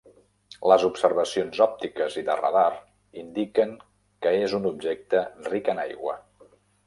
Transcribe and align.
Les 0.69 0.85
observacions 0.85 1.59
òptiques 1.65 2.15
i 2.21 2.23
de 2.29 2.37
radar 2.39 2.65
indiquen 3.25 3.75
que 4.27 4.33
és 4.49 4.57
un 4.61 4.67
objecte 4.73 5.23
ric 5.51 5.73
en 5.75 5.83
aigua. 5.85 6.17